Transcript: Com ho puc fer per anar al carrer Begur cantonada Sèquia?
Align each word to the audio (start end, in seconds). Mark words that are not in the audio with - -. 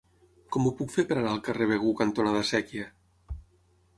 Com 0.53 0.63
ho 0.67 0.71
puc 0.79 0.89
fer 0.93 1.03
per 1.11 1.17
anar 1.17 1.33
al 1.33 1.43
carrer 1.49 1.67
Begur 1.73 1.93
cantonada 2.01 2.43
Sèquia? 2.53 2.87